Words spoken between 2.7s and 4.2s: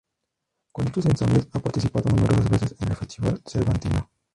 en el Festival Cervantino.